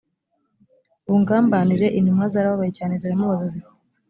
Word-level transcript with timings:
bungambanire 1.05 1.87
intumwa 1.97 2.25
zarababaye 2.33 2.71
cyane 2.77 2.93
ziramubaza 3.01 3.45
ziti 3.53 3.71